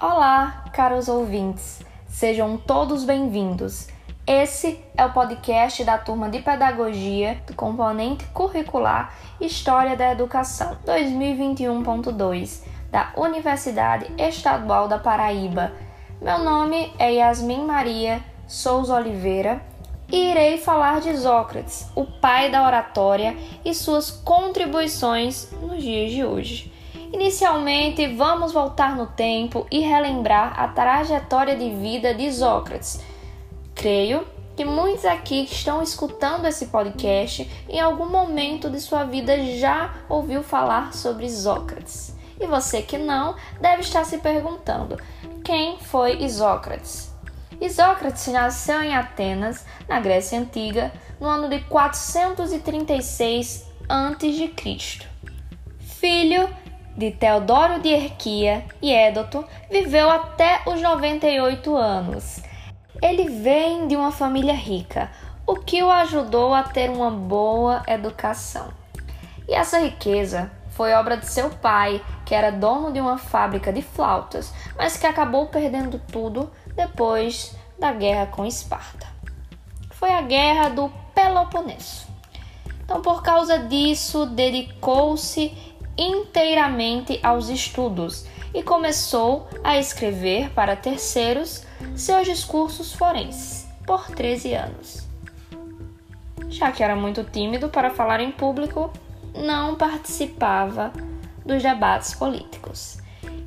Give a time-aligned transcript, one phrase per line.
[0.00, 3.88] Olá, caros ouvintes, sejam todos bem-vindos.
[4.24, 12.62] Esse é o podcast da turma de Pedagogia do componente curricular História da Educação 2021.2
[12.92, 15.72] da Universidade Estadual da Paraíba.
[16.22, 19.60] Meu nome é Yasmin Maria Souza Oliveira
[20.12, 26.24] e irei falar de Sócrates, o pai da oratória e suas contribuições nos dias de
[26.24, 26.67] hoje.
[27.12, 33.00] Inicialmente, vamos voltar no tempo e relembrar a trajetória de vida de Sócrates.
[33.74, 39.42] Creio que muitos aqui que estão escutando esse podcast em algum momento de sua vida
[39.56, 42.14] já ouviu falar sobre Sócrates.
[42.38, 44.98] E você que não deve estar se perguntando:
[45.42, 47.10] quem foi Isócrates?
[47.60, 55.08] Isócrates nasceu em Atenas, na Grécia Antiga, no ano de 436 a.C.
[55.80, 56.48] Filho
[56.98, 62.42] de Teodoro de Erquia e Édoto, viveu até os 98 anos.
[63.00, 65.08] Ele vem de uma família rica,
[65.46, 68.70] o que o ajudou a ter uma boa educação.
[69.46, 73.80] E essa riqueza foi obra de seu pai, que era dono de uma fábrica de
[73.80, 79.06] flautas, mas que acabou perdendo tudo depois da guerra com Esparta.
[79.92, 82.08] Foi a guerra do Peloponeso.
[82.84, 85.56] Então, por causa disso, dedicou-se
[85.98, 91.64] inteiramente aos estudos e começou a escrever para terceiros
[91.96, 95.06] seus discursos forenses por 13 anos.
[96.48, 98.92] Já que era muito tímido para falar em público,
[99.34, 100.92] não participava
[101.44, 102.98] dos debates políticos.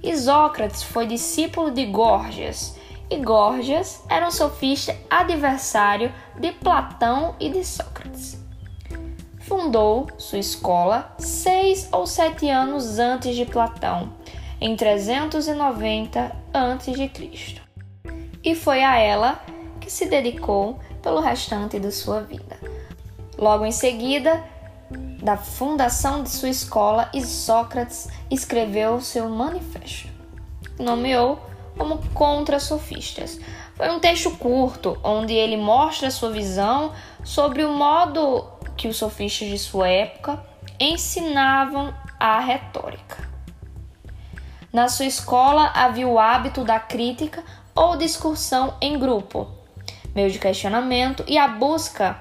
[0.03, 2.75] Isócrates foi discípulo de Górgias,
[3.09, 8.40] e Górgias era um sofista adversário de Platão e de Sócrates
[9.51, 14.13] fundou sua escola seis ou sete anos antes de Platão,
[14.61, 17.11] em 390 a.C.
[18.41, 19.43] E foi a ela
[19.81, 22.57] que se dedicou pelo restante de sua vida.
[23.37, 24.41] Logo em seguida,
[25.21, 30.07] da fundação de sua escola, Sócrates escreveu seu manifesto.
[30.79, 31.41] Nomeou
[31.77, 33.37] como contra-sofistas.
[33.75, 38.50] Foi um texto curto onde ele mostra sua visão sobre o modo
[38.81, 40.43] que os sofistas de sua época
[40.79, 43.29] ensinavam a retórica.
[44.73, 47.43] Na sua escola havia o hábito da crítica
[47.75, 49.47] ou discussão em grupo,
[50.15, 52.19] meio de questionamento e a busca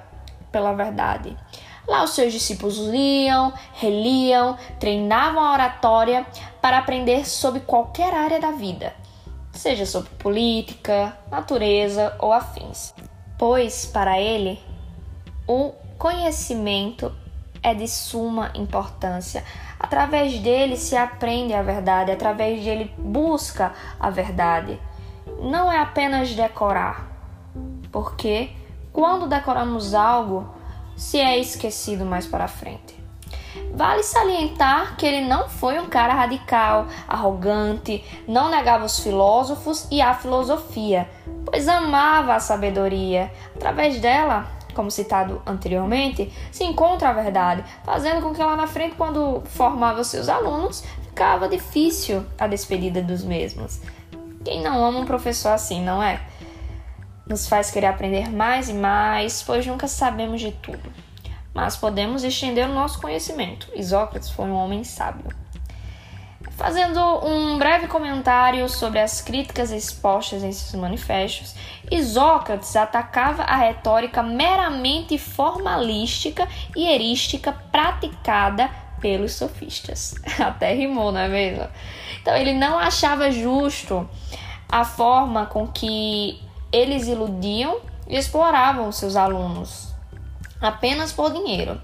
[0.53, 1.35] pela verdade.
[1.89, 6.27] Lá os seus discípulos liam, reliam, treinavam a oratória
[6.61, 8.93] para aprender sobre qualquer área da vida,
[9.51, 12.93] seja sobre política, natureza ou afins.
[13.39, 14.61] Pois, para ele,
[15.49, 17.13] o conhecimento
[17.63, 19.45] é de suma importância.
[19.79, 24.81] Através dele se aprende a verdade, através dele busca a verdade.
[25.43, 27.07] Não é apenas decorar,
[27.93, 28.51] porque
[28.91, 30.49] quando decoramos algo,
[30.97, 32.99] se é esquecido mais para frente.
[33.75, 40.01] Vale salientar que ele não foi um cara radical, arrogante, não negava os filósofos e
[40.01, 41.11] a filosofia,
[41.45, 43.31] pois amava a sabedoria.
[43.55, 48.95] Através dela, como citado anteriormente, se encontra a verdade, fazendo com que lá na frente,
[48.97, 53.81] quando formava seus alunos, ficava difícil a despedida dos mesmos.
[54.45, 56.21] Quem não ama um professor assim, não é?
[57.27, 60.93] Nos faz querer aprender mais e mais, pois nunca sabemos de tudo.
[61.53, 63.69] Mas podemos estender o nosso conhecimento.
[63.75, 65.40] Isócrates foi um homem sábio.
[66.61, 71.55] Fazendo um breve comentário sobre as críticas expostas em seus manifestos,
[71.91, 80.15] Isócrates atacava a retórica meramente formalística e erística praticada pelos sofistas.
[80.39, 81.67] Até rimou, não é mesmo?
[82.21, 84.07] Então ele não achava justo
[84.69, 89.95] a forma com que eles iludiam e exploravam seus alunos
[90.61, 91.81] apenas por dinheiro,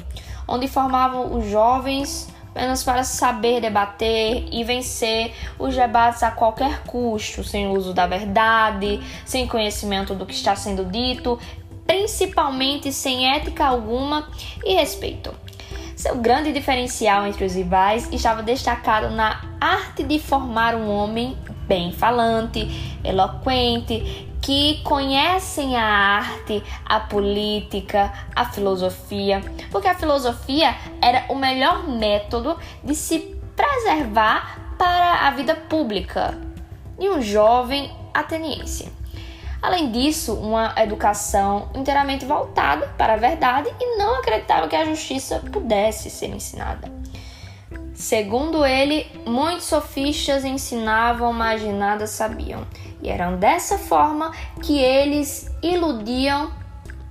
[0.46, 7.44] onde formavam os jovens apenas para saber debater e vencer os debates a qualquer custo,
[7.44, 11.38] sem uso da verdade, sem conhecimento do que está sendo dito,
[11.86, 14.30] principalmente sem ética alguma
[14.64, 15.34] e respeito.
[15.94, 21.36] Seu grande diferencial entre os rivais estava destacado na arte de formar um homem
[21.68, 30.72] bem falante, eloquente, que conhecem a arte, a política, a filosofia, porque a filosofia
[31.02, 36.38] era o melhor método de se preservar para a vida pública
[36.96, 38.88] de um jovem ateniense.
[39.60, 45.42] Além disso, uma educação inteiramente voltada para a verdade e não acreditava que a justiça
[45.50, 46.95] pudesse ser ensinada.
[47.96, 52.66] Segundo ele, muitos sofistas ensinavam, mas de nada sabiam.
[53.02, 54.32] E eram dessa forma
[54.62, 56.52] que eles iludiam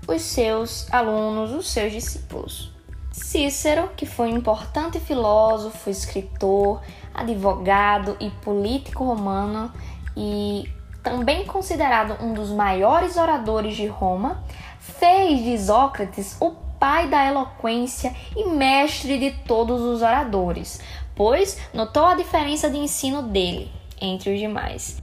[0.07, 2.71] os seus alunos, os seus discípulos.
[3.11, 6.81] Cícero, que foi um importante filósofo, escritor,
[7.13, 9.71] advogado e político romano
[10.15, 10.69] e
[11.01, 14.43] também considerado um dos maiores oradores de Roma,
[14.79, 20.79] fez de Sócrates o pai da eloquência e mestre de todos os oradores,
[21.15, 25.01] pois notou a diferença de ensino dele entre os demais.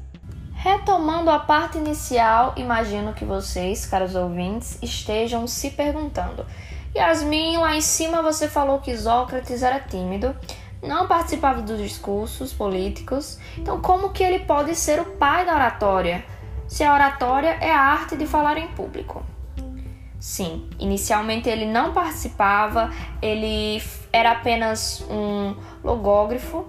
[0.54, 6.46] Retomando a parte inicial, imagino que vocês, caros ouvintes, estejam se perguntando:
[6.94, 10.36] Yasmin, lá em cima você falou que Sócrates era tímido,
[10.80, 16.24] não participava dos discursos políticos, então como que ele pode ser o pai da oratória?
[16.68, 19.31] Se a oratória é a arte de falar em público.
[20.22, 23.82] Sim, inicialmente ele não participava, ele
[24.12, 26.64] era apenas um logógrafo.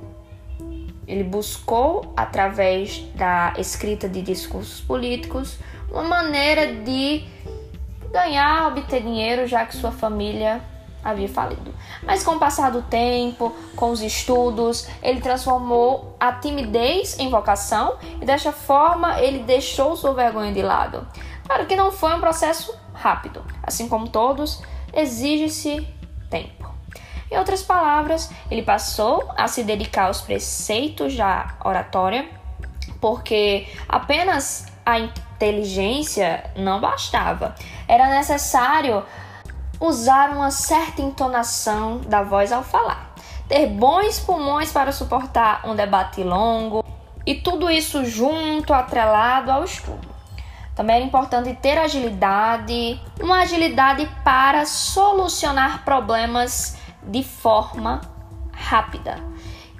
[1.07, 5.59] Ele buscou, através da escrita de discursos políticos,
[5.91, 7.25] uma maneira de
[8.11, 10.59] ganhar, obter dinheiro, já que sua família
[11.03, 11.75] havia falido.
[12.01, 17.97] Mas com o passar do tempo, com os estudos, ele transformou a timidez em vocação
[18.19, 21.07] e desta forma ele deixou sua vergonha de lado.
[21.45, 23.43] Claro que não foi um processo rápido.
[23.61, 24.63] Assim como todos,
[24.93, 25.85] exige-se
[26.29, 26.71] tempo.
[27.29, 32.29] Em outras palavras, ele passou a se dedicar aos preceitos da oratória,
[33.01, 37.55] porque apenas a inteligência não bastava.
[37.87, 39.03] Era necessário
[39.79, 43.13] usar uma certa entonação da voz ao falar,
[43.49, 46.85] ter bons pulmões para suportar um debate longo
[47.25, 50.12] e tudo isso junto, atrelado ao estudo.
[50.75, 58.01] Também era importante ter agilidade, uma agilidade para solucionar problemas de forma
[58.51, 59.17] rápida.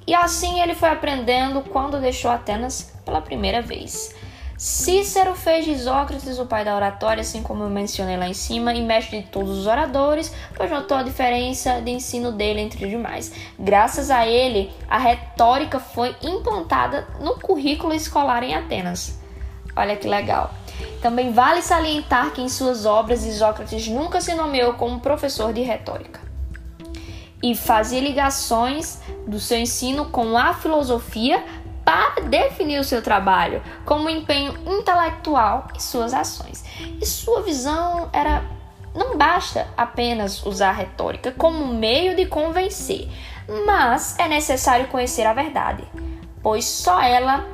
[0.06, 4.14] E assim ele foi aprendendo quando deixou Atenas pela primeira vez.
[4.58, 8.74] Cícero fez de Sócrates o pai da oratória, assim como eu mencionei lá em cima,
[8.74, 12.90] e mestre de todos os oradores, pois notou a diferença de ensino dele entre os
[12.90, 13.34] demais.
[13.60, 19.20] Graças a ele, a retórica foi implantada no currículo escolar em Atenas.
[19.76, 20.52] Olha que legal.
[21.04, 26.22] Também vale salientar que em suas obras Isócrates nunca se nomeou como professor de retórica
[27.44, 31.44] e fazia ligações do seu ensino com a filosofia
[31.84, 36.64] para definir o seu trabalho, como empenho intelectual e suas ações.
[37.02, 38.42] E sua visão era
[38.96, 43.10] não basta apenas usar a retórica como meio de convencer,
[43.66, 45.84] mas é necessário conhecer a verdade,
[46.42, 47.46] pois só ela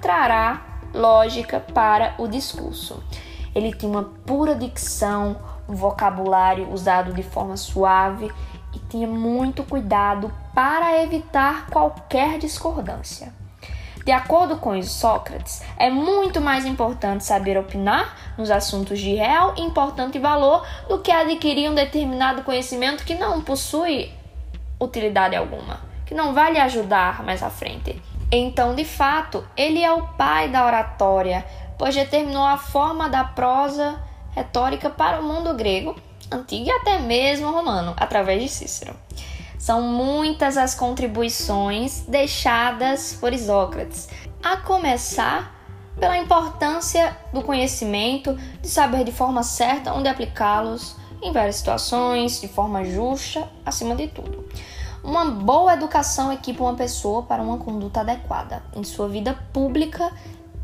[0.00, 3.02] trará lógica para o discurso.
[3.54, 5.36] Ele tinha uma pura dicção,
[5.68, 8.30] um vocabulário usado de forma suave
[8.74, 13.32] e tinha muito cuidado para evitar qualquer discordância.
[14.04, 20.16] De acordo com Sócrates, é muito mais importante saber opinar nos assuntos de real importante
[20.16, 24.12] valor do que adquirir um determinado conhecimento que não possui
[24.78, 28.00] utilidade alguma, que não vai lhe ajudar mais à frente.
[28.30, 31.44] Então, de fato, ele é o pai da oratória,
[31.78, 34.00] pois determinou a forma da prosa
[34.32, 35.94] retórica para o mundo grego,
[36.30, 38.94] antigo e até mesmo romano, através de Cícero.
[39.58, 44.08] São muitas as contribuições deixadas por Isócrates,
[44.42, 45.54] a começar
[45.98, 52.48] pela importância do conhecimento, de saber de forma certa onde aplicá-los em várias situações, de
[52.48, 54.46] forma justa, acima de tudo.
[55.06, 60.10] Uma boa educação equipa uma pessoa para uma conduta adequada em sua vida pública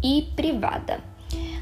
[0.02, 0.98] e privada.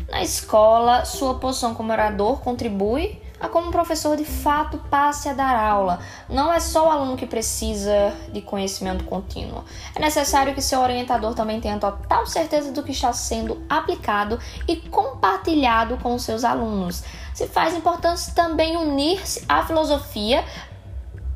[0.09, 5.35] Na escola, sua posição como orador contribui a como o professor de fato passe a
[5.35, 5.99] dar aula.
[6.27, 9.63] Não é só o aluno que precisa de conhecimento contínuo.
[9.95, 14.77] É necessário que seu orientador também tenha total certeza do que está sendo aplicado e
[14.77, 17.03] compartilhado com seus alunos.
[17.35, 20.45] Se faz importante também unir-se à filosofia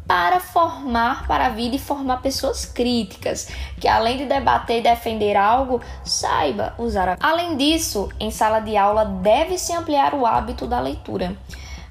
[0.06, 3.48] para formar para a vida e formar pessoas críticas,
[3.80, 7.08] que além de debater e defender algo, saiba usar.
[7.08, 7.16] A...
[7.20, 11.36] Além disso, em sala de aula deve-se ampliar o hábito da leitura,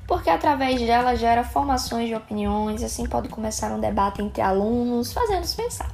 [0.07, 5.11] porque através dela gera formações de opiniões e assim pode começar um debate entre alunos,
[5.11, 5.89] fazendo-os pensar.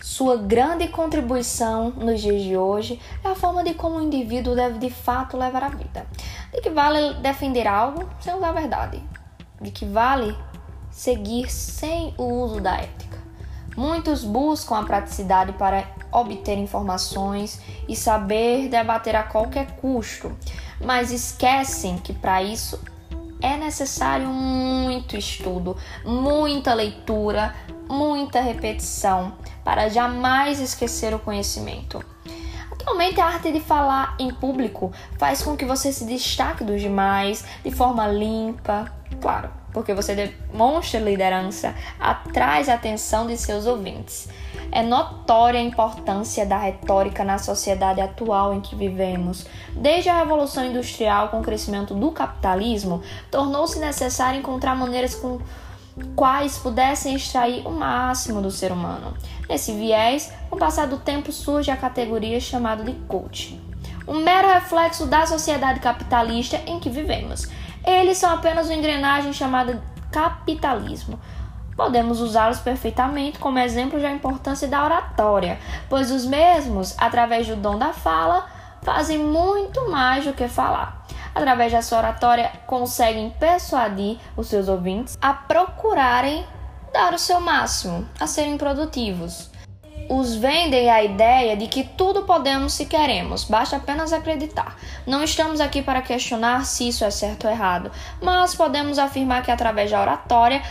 [0.00, 4.78] Sua grande contribuição nos dias de hoje é a forma de como o indivíduo deve
[4.78, 6.06] de fato levar a vida.
[6.52, 9.02] De que vale defender algo sem usar a verdade.
[9.58, 10.36] De que vale
[10.96, 13.18] seguir sem o uso da ética.
[13.76, 20.34] Muitos buscam a praticidade para obter informações e saber debater a qualquer custo,
[20.80, 22.80] mas esquecem que para isso
[23.42, 27.54] é necessário muito estudo, muita leitura,
[27.86, 32.02] muita repetição para jamais esquecer o conhecimento.
[32.86, 37.44] Atualmente, a arte de falar em público faz com que você se destaque dos demais
[37.64, 44.28] de forma limpa, claro, porque você demonstra liderança, atrai a atenção de seus ouvintes.
[44.70, 49.46] É notória a importância da retórica na sociedade atual em que vivemos.
[49.72, 53.02] Desde a Revolução Industrial, com o crescimento do capitalismo,
[53.32, 55.40] tornou-se necessário encontrar maneiras com
[56.14, 59.16] quais pudessem extrair o máximo do ser humano.
[59.48, 63.60] Nesse viés, com o passar do tempo surge a categoria chamada de coach,
[64.06, 67.48] um mero reflexo da sociedade capitalista em que vivemos.
[67.84, 71.18] Eles são apenas uma engrenagem chamada capitalismo.
[71.76, 77.78] Podemos usá-los perfeitamente como exemplo da importância da oratória, pois os mesmos, através do dom
[77.78, 78.46] da fala,
[78.82, 81.05] fazem muito mais do que falar
[81.36, 86.46] através da sua oratória, conseguem persuadir os seus ouvintes a procurarem
[86.94, 89.50] dar o seu máximo, a serem produtivos.
[90.08, 94.76] Os vendem a ideia de que tudo podemos se queremos, basta apenas acreditar.
[95.06, 97.90] Não estamos aqui para questionar se isso é certo ou errado,
[98.22, 100.62] mas podemos afirmar que através da oratória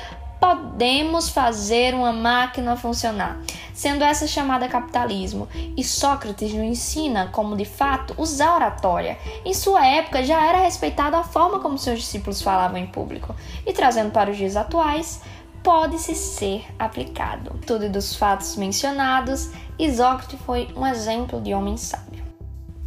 [0.45, 3.41] podemos fazer uma máquina funcionar,
[3.73, 5.47] sendo essa chamada capitalismo.
[5.75, 9.17] E Sócrates nos ensina como de fato usar oratória.
[9.43, 13.35] Em sua época já era respeitada a forma como seus discípulos falavam em público,
[13.65, 15.19] e trazendo para os dias atuais,
[15.63, 17.59] pode-se ser aplicado.
[17.65, 19.49] Tudo dos fatos mencionados,
[19.79, 22.23] Isócrates foi um exemplo de homem sábio.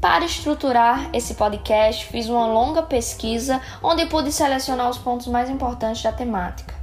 [0.00, 6.04] Para estruturar esse podcast, fiz uma longa pesquisa onde pude selecionar os pontos mais importantes
[6.04, 6.77] da temática.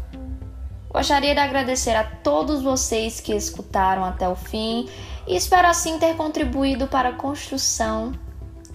[0.96, 4.90] Gostaria de agradecer a todos vocês que escutaram até o fim
[5.28, 8.14] e espero assim ter contribuído para a construção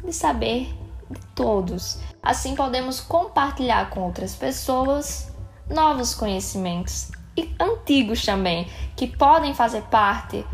[0.04, 0.68] de saber
[1.10, 1.98] de todos.
[2.22, 5.32] Assim podemos compartilhar com outras pessoas
[5.70, 10.44] novos conhecimentos e antigos também, que podem fazer parte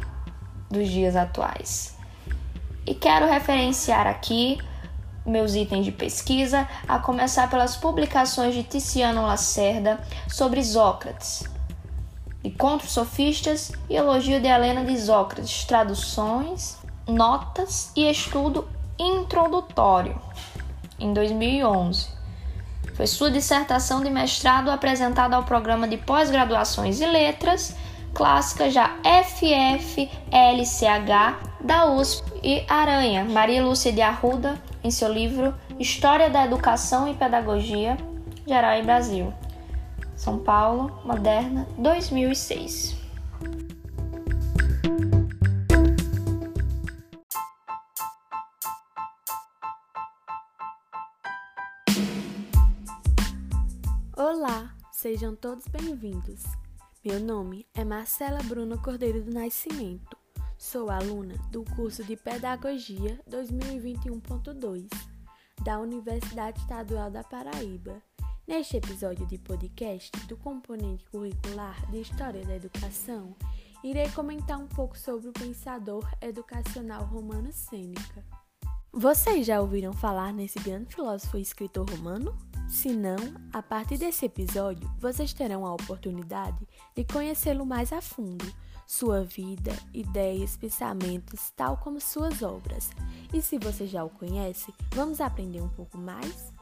[0.70, 1.96] dos dias atuais.
[2.86, 4.60] E quero referenciar aqui
[5.26, 11.55] meus itens de pesquisa, a começar pelas publicações de Tiziano Lacerda sobre Sócrates,
[12.46, 20.16] de Contos Sofistas e Elogio de Helena de Sócrates, traduções, notas e estudo introdutório,
[20.96, 22.06] em 2011.
[22.94, 27.74] Foi sua dissertação de mestrado apresentada ao programa de pós-graduações e letras
[28.14, 30.06] clássicas da FFLCH
[31.60, 37.14] da USP e Aranha, Maria Lúcia de Arruda, em seu livro História da Educação e
[37.14, 37.96] Pedagogia,
[38.46, 39.34] Geral e Brasil.
[40.16, 42.96] São Paulo, Moderna, 2006.
[54.16, 56.44] Olá, sejam todos bem-vindos.
[57.04, 60.16] Meu nome é Marcela Bruna Cordeiro do Nascimento.
[60.56, 64.88] Sou aluna do curso de Pedagogia 2021.2
[65.62, 68.02] da Universidade Estadual da Paraíba
[68.46, 73.34] Neste episódio de podcast do componente curricular de História da Educação,
[73.82, 78.24] irei comentar um pouco sobre o pensador educacional romano Sêneca.
[78.92, 82.38] Vocês já ouviram falar nesse grande filósofo e escritor romano?
[82.68, 83.16] Se não,
[83.52, 88.46] a partir desse episódio, vocês terão a oportunidade de conhecê-lo mais a fundo,
[88.86, 92.90] sua vida, ideias, pensamentos, tal como suas obras.
[93.34, 96.54] E se você já o conhece, vamos aprender um pouco mais?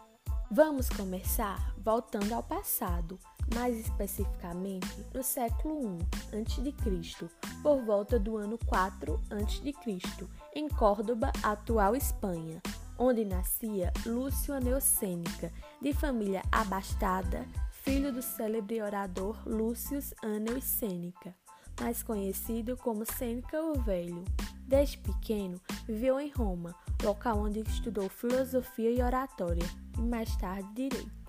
[0.54, 3.18] Vamos começar voltando ao passado,
[3.52, 5.98] mais especificamente no século
[6.32, 7.28] I a.C.,
[7.60, 12.62] por volta do ano 4 a.C., em Córdoba, atual Espanha,
[12.96, 21.34] onde nascia Lúcio Aneu Sêneca, de família abastada, filho do célebre orador Lúcio Aneu Sêneca,
[21.80, 24.24] mais conhecido como Sêneca o Velho.
[24.66, 29.66] Desde pequeno, viveu em Roma, local onde estudou filosofia e oratória,
[29.98, 31.24] e mais tarde direito.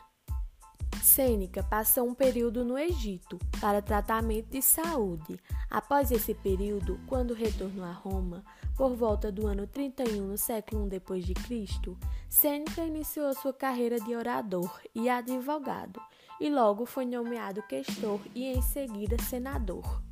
[1.05, 5.39] Sêneca passou um período no Egito para tratamento de saúde.
[5.69, 8.43] Após esse período, quando retornou a Roma,
[8.75, 13.99] por volta do ano 31 no século I depois de Cristo, Sêneca iniciou sua carreira
[13.99, 16.01] de orador e advogado,
[16.39, 20.04] e logo foi nomeado questor e em seguida senador.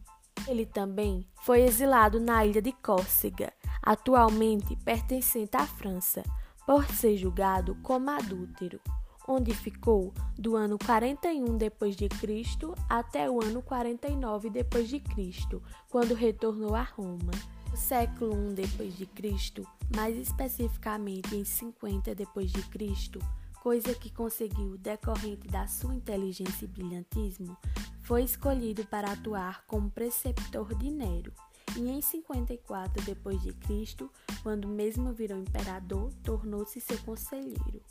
[0.47, 6.21] Ele também foi exilado na ilha de Córcega, atualmente pertencente à França,
[6.65, 8.79] por ser julgado como adúltero,
[9.27, 15.63] onde ficou do ano 41 depois de Cristo até o ano 49 depois de Cristo,
[15.89, 17.31] quando retornou a Roma.
[17.71, 23.19] No século I depois de Cristo, mais especificamente em 50 depois de Cristo,
[23.63, 27.57] coisa que conseguiu decorrente da sua inteligência e brilhantismo,
[28.01, 31.31] foi escolhido para atuar como preceptor de Nero.
[31.77, 34.11] E em 54 depois de Cristo,
[34.43, 37.81] quando mesmo virou imperador, tornou-se seu conselheiro.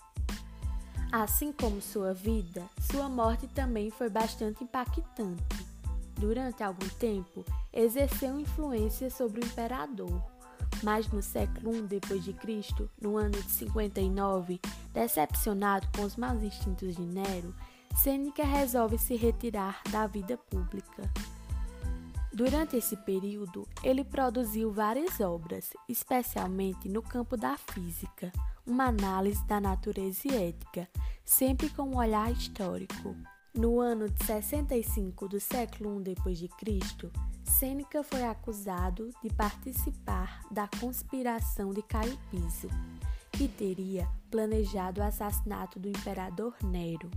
[1.10, 5.42] Assim como sua vida, sua morte também foi bastante impactante.
[6.18, 10.22] Durante algum tempo, exerceu influência sobre o imperador,
[10.82, 14.60] mas no século I Cristo, no ano de 59,
[14.92, 17.54] decepcionado com os maus instintos de Nero,
[17.96, 21.10] Sêneca resolve se retirar da vida pública.
[22.32, 28.32] Durante esse período, ele produziu várias obras, especialmente no campo da física,
[28.66, 30.88] uma análise da natureza e ética,
[31.24, 33.14] sempre com um olhar histórico.
[33.54, 37.12] No ano de 65 do século I Cristo,
[37.44, 42.68] Sêneca foi acusado de participar da conspiração de Caio Piso,
[43.30, 47.10] que teria planejado o assassinato do imperador Nero.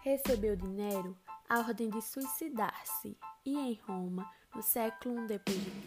[0.00, 1.16] Recebeu de Nero
[1.48, 5.38] a ordem de suicidar-se e em Roma, no século I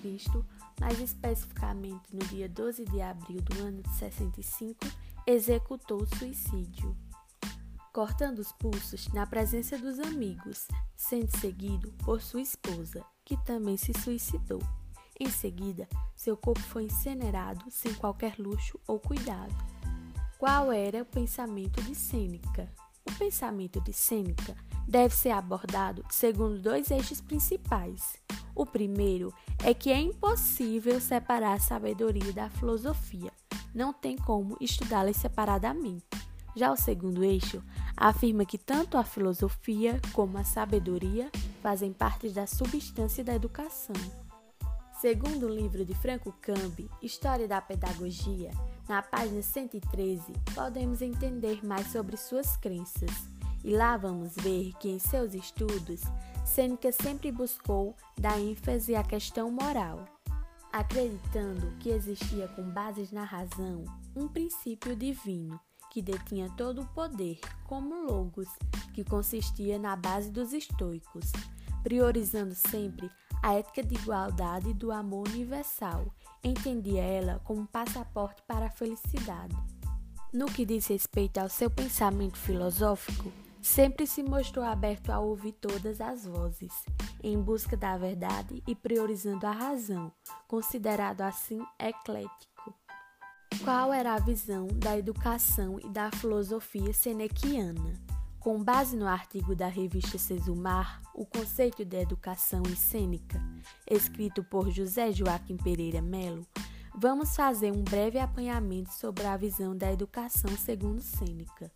[0.01, 0.45] Cristo,
[0.79, 4.79] mais especificamente no dia 12 de abril do ano de 65,
[5.27, 6.95] executou o suicídio,
[7.95, 13.93] cortando os pulsos na presença dos amigos, sendo seguido por sua esposa, que também se
[14.03, 14.61] suicidou.
[15.17, 19.55] Em seguida, seu corpo foi incinerado sem qualquer luxo ou cuidado.
[20.37, 22.69] Qual era o pensamento de Sêneca?
[23.09, 28.17] O pensamento de Sêneca deve ser abordado segundo dois eixos principais.
[28.53, 29.33] O primeiro
[29.63, 33.31] é que é impossível separar a sabedoria da filosofia.
[33.73, 36.25] Não tem como estudá-las separadamente.
[36.55, 37.61] Já o segundo eixo
[37.97, 41.29] afirma que tanto a filosofia como a sabedoria
[41.61, 43.95] fazem parte da substância da educação.
[45.01, 48.51] Segundo o livro de Franco Cambi, História da Pedagogia,
[48.87, 53.11] na página 113, podemos entender mais sobre suas crenças.
[53.61, 56.01] E lá vamos ver que em seus estudos,
[56.45, 60.05] Sêneca sempre buscou dar ênfase à questão moral,
[60.71, 63.83] acreditando que existia com bases na razão
[64.15, 65.59] um princípio divino
[65.95, 68.49] que detinha todo o poder, como Logos,
[68.93, 71.31] que consistia na base dos estoicos,
[71.83, 73.09] priorizando sempre
[73.41, 76.13] a ética de igualdade e do amor universal.
[76.43, 79.55] Entendia ela como um passaporte para a felicidade.
[80.33, 83.31] No que diz respeito ao seu pensamento filosófico,
[83.61, 86.73] sempre se mostrou aberto a ouvir todas as vozes,
[87.23, 90.11] em busca da verdade e priorizando a razão,
[90.45, 92.54] considerado assim eclético.
[93.65, 97.99] Qual era a visão da educação e da filosofia senequiana?
[98.39, 103.41] Com base no artigo da revista Sesumar, O Conceito de Educação e Cênica,
[103.89, 106.45] escrito por José Joaquim Pereira Melo,
[106.95, 111.71] vamos fazer um breve apanhamento sobre a visão da educação segundo Sêneca.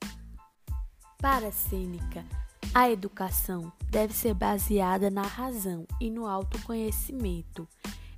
[1.17, 2.23] Para Sêneca,
[2.71, 7.67] a educação deve ser baseada na razão e no autoconhecimento.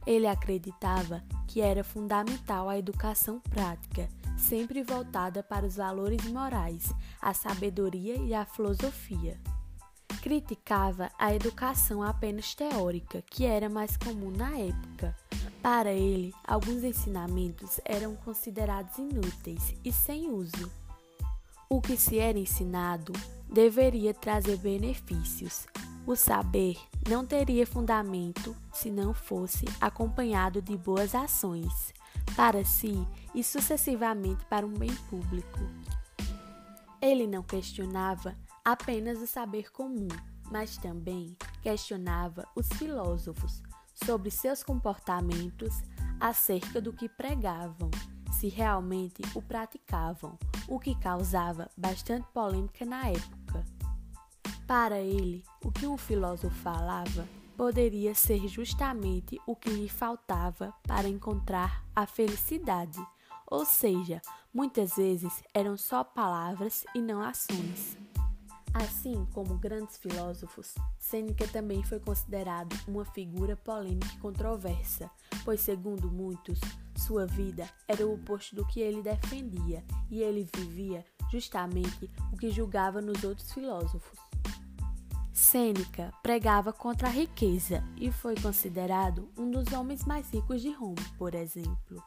[0.06, 7.34] Ele acreditava que era fundamental a educação prática, sempre voltada para os valores morais, a
[7.34, 9.40] sabedoria e a filosofia.
[10.22, 15.16] Criticava a educação apenas teórica, que era mais comum na época.
[15.62, 20.72] Para ele, alguns ensinamentos eram considerados inúteis e sem uso.
[21.70, 23.14] O que se era ensinado
[23.48, 25.68] deveria trazer benefícios.
[26.12, 31.94] O saber não teria fundamento se não fosse acompanhado de boas ações,
[32.36, 35.60] para si e sucessivamente para um bem público.
[37.02, 40.10] Ele não questionava apenas o saber comum,
[40.52, 45.82] mas também questionava os filósofos sobre seus comportamentos
[46.20, 47.90] acerca do que pregavam
[48.34, 53.41] se realmente o praticavam, o que causava bastante polêmica na época.
[54.72, 61.10] Para ele, o que um filósofo falava poderia ser justamente o que lhe faltava para
[61.10, 63.06] encontrar a felicidade,
[63.46, 64.22] ou seja,
[64.54, 67.98] muitas vezes eram só palavras e não ações.
[68.74, 75.12] Assim como grandes filósofos, Sêneca também foi considerado uma figura polêmica e controversa,
[75.44, 76.62] pois, segundo muitos,
[76.96, 82.50] sua vida era o oposto do que ele defendia e ele vivia justamente o que
[82.50, 84.31] julgava nos outros filósofos.
[85.34, 91.02] Sêneca pregava contra a riqueza e foi considerado um dos homens mais ricos de Roma,
[91.18, 92.04] por exemplo.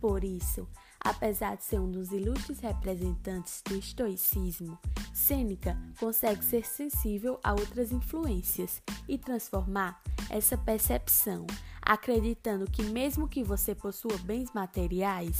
[0.00, 0.68] Por isso,
[1.00, 4.78] Apesar de ser um dos ilustres representantes do estoicismo,
[5.14, 11.46] Sêneca consegue ser sensível a outras influências e transformar essa percepção,
[11.80, 15.38] acreditando que, mesmo que você possua bens materiais,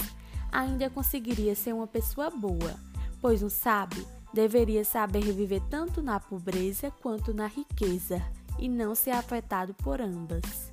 [0.52, 2.78] ainda conseguiria ser uma pessoa boa,
[3.20, 8.22] pois um sábio deveria saber viver tanto na pobreza quanto na riqueza
[8.58, 10.72] e não ser afetado por ambas.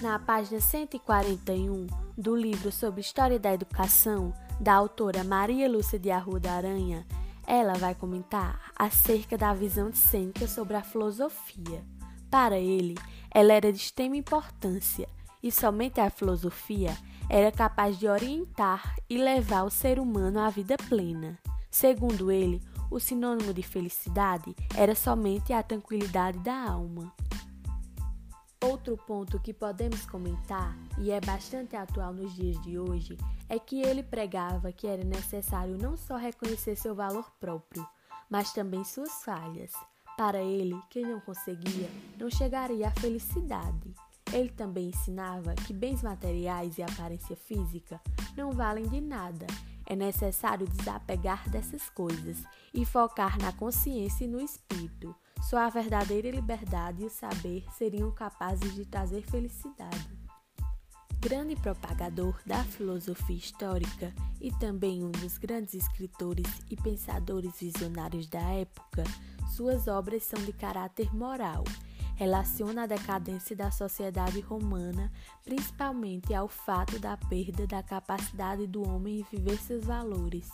[0.00, 6.52] Na página 141 do livro sobre História da Educação, da autora Maria Lúcia de Arruda
[6.52, 7.06] Aranha,
[7.46, 11.82] ela vai comentar acerca da visão de Sêneca sobre a filosofia.
[12.30, 12.96] Para ele,
[13.30, 15.08] ela era de extrema importância
[15.42, 16.96] e somente a filosofia
[17.30, 21.38] era capaz de orientar e levar o ser humano à vida plena.
[21.78, 27.12] Segundo ele, o sinônimo de felicidade era somente a tranquilidade da alma.
[28.64, 33.82] Outro ponto que podemos comentar, e é bastante atual nos dias de hoje, é que
[33.82, 37.86] ele pregava que era necessário não só reconhecer seu valor próprio,
[38.30, 39.72] mas também suas falhas.
[40.16, 43.94] Para ele, quem não conseguia não chegaria à felicidade.
[44.32, 48.00] Ele também ensinava que bens materiais e aparência física
[48.34, 49.46] não valem de nada.
[49.86, 52.42] É necessário desapegar dessas coisas
[52.74, 55.14] e focar na consciência e no espírito.
[55.42, 60.08] Só a verdadeira liberdade e o saber seriam capazes de trazer felicidade.
[61.20, 68.40] Grande propagador da filosofia histórica e também um dos grandes escritores e pensadores visionários da
[68.40, 69.04] época,
[69.54, 71.64] suas obras são de caráter moral
[72.16, 75.12] relaciona a decadência da sociedade romana
[75.44, 80.50] principalmente ao fato da perda da capacidade do homem em viver seus valores.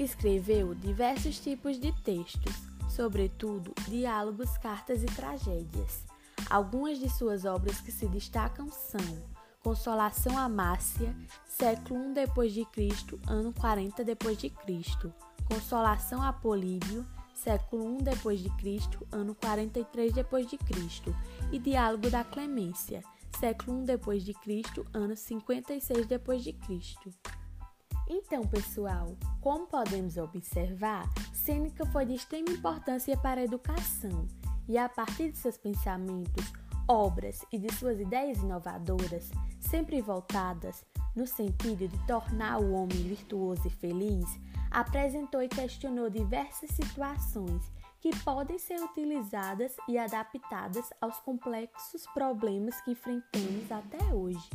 [0.00, 2.54] Escreveu diversos tipos de textos,
[2.90, 6.04] sobretudo diálogos, cartas e tragédias.
[6.50, 11.14] Algumas de suas obras que se destacam são Consolação a Márcia,
[11.46, 15.14] século I depois de Cristo, ano 40 depois de Cristo.
[15.48, 17.06] Consolação a Políbio,
[17.42, 21.14] século I depois de Cristo, ano 43 depois de Cristo,
[21.50, 23.02] e Diálogo da Clemência,
[23.38, 27.10] século I depois de Cristo, ano 56 depois de Cristo.
[28.08, 34.28] Então, pessoal, como podemos observar, Sêneca foi de extrema importância para a educação,
[34.68, 36.52] e a partir de seus pensamentos,
[36.86, 40.84] obras e de suas ideias inovadoras, sempre voltadas
[41.16, 44.26] no sentido de tornar o homem virtuoso e feliz,
[44.72, 47.62] apresentou e questionou diversas situações
[48.00, 54.50] que podem ser utilizadas e adaptadas aos complexos problemas que enfrentamos até hoje.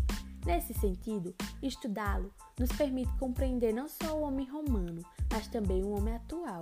[0.46, 5.02] Nesse sentido, estudá-lo nos permite compreender não só o homem romano,
[5.32, 6.60] mas também o homem atual.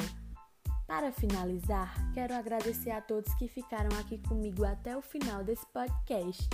[0.88, 6.48] Para finalizar, quero agradecer a todos que ficaram aqui comigo até o final desse podcast.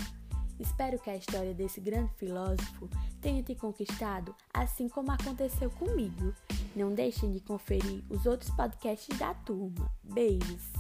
[0.58, 2.88] Espero que a história desse grande filósofo
[3.20, 6.34] tenha te conquistado, assim como aconteceu comigo.
[6.76, 9.92] Não deixem de conferir os outros podcasts da turma.
[10.04, 10.72] Beijos!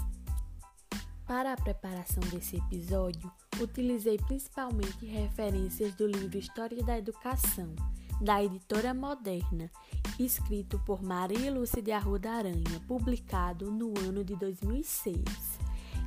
[1.28, 7.74] Para a preparação desse episódio, utilizei principalmente referências do livro História da Educação,
[8.22, 9.72] da editora Moderna,
[10.20, 15.22] escrito por Maria Lúcia de Arruda Aranha, publicado no ano de 2006,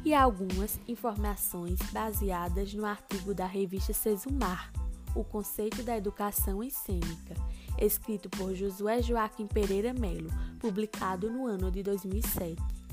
[0.05, 4.73] e algumas informações baseadas no artigo da revista Sesumar,
[5.15, 7.35] O Conceito da Educação Cênica,
[7.79, 12.84] escrito por Josué Joaquim Pereira Melo, publicado no ano de 2007.